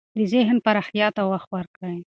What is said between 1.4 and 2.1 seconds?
ورکړئ.